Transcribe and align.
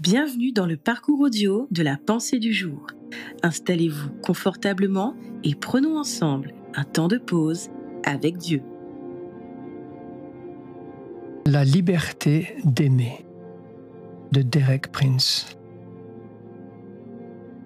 Bienvenue 0.00 0.50
dans 0.50 0.66
le 0.66 0.76
parcours 0.76 1.20
audio 1.20 1.68
de 1.70 1.84
la 1.84 1.96
pensée 1.96 2.40
du 2.40 2.52
jour. 2.52 2.88
Installez-vous 3.44 4.10
confortablement 4.22 5.14
et 5.44 5.54
prenons 5.54 5.98
ensemble 5.98 6.52
un 6.74 6.82
temps 6.82 7.06
de 7.06 7.16
pause 7.16 7.68
avec 8.04 8.36
Dieu. 8.36 8.60
La 11.46 11.64
liberté 11.64 12.56
d'aimer 12.64 13.24
de 14.32 14.42
Derek 14.42 14.90
Prince. 14.90 15.56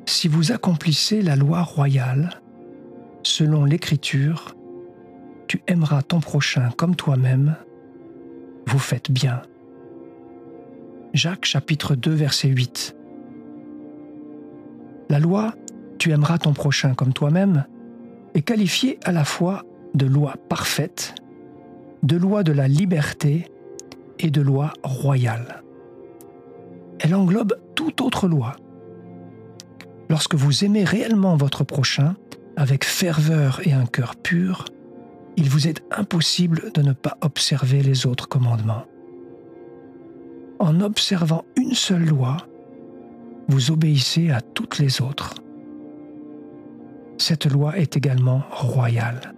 Si 0.04 0.28
vous 0.28 0.52
accomplissez 0.52 1.22
la 1.22 1.34
loi 1.34 1.62
royale, 1.62 2.42
selon 3.22 3.64
l'Écriture, 3.64 4.54
tu 5.46 5.62
aimeras 5.66 6.02
ton 6.02 6.20
prochain 6.20 6.68
comme 6.76 6.94
toi-même, 6.94 7.56
vous 8.66 8.78
faites 8.78 9.10
bien. 9.10 9.40
Jacques 11.14 11.46
chapitre 11.46 11.94
2 11.94 12.12
verset 12.12 12.48
8. 12.48 12.94
La 15.08 15.18
loi, 15.18 15.54
tu 15.98 16.12
aimeras 16.12 16.36
ton 16.36 16.52
prochain 16.52 16.94
comme 16.94 17.14
toi-même, 17.14 17.64
est 18.34 18.42
qualifiée 18.42 19.00
à 19.04 19.12
la 19.12 19.24
fois 19.24 19.64
de 19.94 20.04
loi 20.04 20.34
parfaite, 20.50 21.14
de 22.02 22.16
loi 22.16 22.42
de 22.42 22.52
la 22.52 22.68
liberté 22.68 23.50
et 24.18 24.30
de 24.30 24.42
loi 24.42 24.74
royale. 24.82 25.62
Elle 27.00 27.14
englobe 27.14 27.58
toute 27.74 28.02
autre 28.02 28.28
loi. 28.28 28.56
Lorsque 30.10 30.34
vous 30.34 30.62
aimez 30.62 30.84
réellement 30.84 31.36
votre 31.36 31.64
prochain, 31.64 32.16
avec 32.56 32.84
ferveur 32.84 33.66
et 33.66 33.72
un 33.72 33.86
cœur 33.86 34.14
pur, 34.14 34.66
il 35.38 35.48
vous 35.48 35.68
est 35.68 35.82
impossible 35.90 36.70
de 36.74 36.82
ne 36.82 36.92
pas 36.92 37.16
observer 37.22 37.82
les 37.82 38.06
autres 38.06 38.28
commandements 38.28 38.84
en 40.58 40.80
observant 40.80 41.44
une 41.56 41.74
seule 41.74 42.04
loi, 42.04 42.36
vous 43.48 43.70
obéissez 43.70 44.30
à 44.30 44.40
toutes 44.40 44.78
les 44.78 45.00
autres. 45.00 45.34
Cette 47.18 47.46
loi 47.46 47.78
est 47.78 47.96
également 47.96 48.42
royale. 48.50 49.34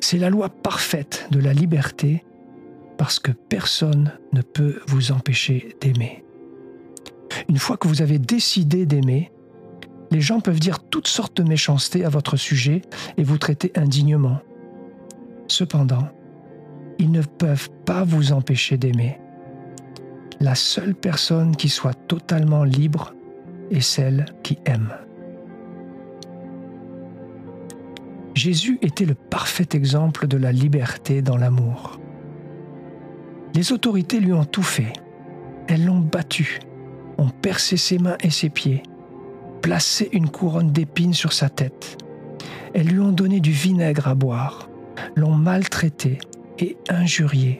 C'est 0.00 0.18
la 0.18 0.30
loi 0.30 0.48
parfaite 0.48 1.26
de 1.30 1.40
la 1.40 1.52
liberté 1.52 2.24
parce 2.98 3.18
que 3.18 3.32
personne 3.32 4.12
ne 4.32 4.42
peut 4.42 4.80
vous 4.88 5.12
empêcher 5.12 5.76
d'aimer. 5.80 6.24
Une 7.48 7.58
fois 7.58 7.76
que 7.76 7.88
vous 7.88 8.02
avez 8.02 8.18
décidé 8.18 8.86
d'aimer, 8.86 9.32
les 10.10 10.20
gens 10.20 10.40
peuvent 10.40 10.60
dire 10.60 10.80
toutes 10.80 11.08
sortes 11.08 11.36
de 11.36 11.48
méchancetés 11.48 12.04
à 12.04 12.08
votre 12.08 12.36
sujet 12.36 12.82
et 13.16 13.24
vous 13.24 13.38
traiter 13.38 13.72
indignement. 13.74 14.40
Cependant, 15.48 16.08
ils 16.98 17.10
ne 17.10 17.22
peuvent 17.22 17.70
pas 17.84 18.04
vous 18.04 18.32
empêcher 18.32 18.76
d'aimer 18.76 19.18
la 20.40 20.54
seule 20.54 20.94
personne 20.94 21.56
qui 21.56 21.68
soit 21.68 21.94
totalement 21.94 22.64
libre 22.64 23.14
est 23.70 23.80
celle 23.80 24.26
qui 24.42 24.58
aime. 24.64 24.92
Jésus 28.34 28.78
était 28.82 29.04
le 29.04 29.14
parfait 29.14 29.68
exemple 29.72 30.26
de 30.26 30.36
la 30.36 30.50
liberté 30.50 31.22
dans 31.22 31.36
l'amour. 31.36 32.00
Les 33.54 33.72
autorités 33.72 34.18
lui 34.18 34.32
ont 34.32 34.44
tout 34.44 34.62
fait. 34.62 34.92
Elles 35.68 35.84
l'ont 35.84 36.00
battu, 36.00 36.58
ont 37.16 37.30
percé 37.30 37.76
ses 37.76 37.98
mains 37.98 38.16
et 38.22 38.30
ses 38.30 38.50
pieds, 38.50 38.82
placé 39.62 40.08
une 40.12 40.28
couronne 40.28 40.72
d'épines 40.72 41.14
sur 41.14 41.32
sa 41.32 41.48
tête. 41.48 41.96
Elles 42.74 42.88
lui 42.88 42.98
ont 42.98 43.12
donné 43.12 43.38
du 43.38 43.52
vinaigre 43.52 44.08
à 44.08 44.16
boire, 44.16 44.68
l'ont 45.14 45.36
maltraité 45.36 46.18
et 46.58 46.76
injurié 46.88 47.58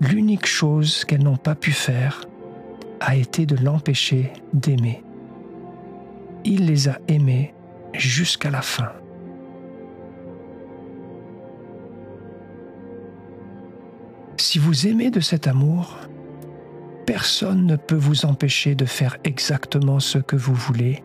l'unique 0.00 0.46
chose 0.46 1.04
qu'elles 1.04 1.22
n'ont 1.22 1.36
pas 1.36 1.54
pu 1.54 1.72
faire 1.72 2.24
a 3.00 3.16
été 3.16 3.46
de 3.46 3.56
l'empêcher 3.56 4.32
d'aimer. 4.52 5.02
Il 6.44 6.66
les 6.66 6.88
a 6.88 6.98
aimées 7.08 7.54
jusqu'à 7.92 8.50
la 8.50 8.62
fin. 8.62 8.92
Si 14.38 14.58
vous 14.58 14.86
aimez 14.86 15.10
de 15.10 15.20
cet 15.20 15.46
amour, 15.48 15.96
personne 17.06 17.66
ne 17.66 17.76
peut 17.76 17.96
vous 17.96 18.26
empêcher 18.26 18.74
de 18.74 18.84
faire 18.84 19.16
exactement 19.24 19.98
ce 19.98 20.18
que 20.18 20.36
vous 20.36 20.54
voulez, 20.54 21.02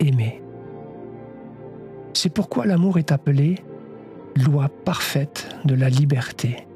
aimer. 0.00 0.42
C'est 2.14 2.32
pourquoi 2.32 2.66
l'amour 2.66 2.98
est 2.98 3.12
appelé 3.12 3.56
loi 4.36 4.68
parfaite 4.68 5.48
de 5.64 5.74
la 5.74 5.88
liberté. 5.88 6.66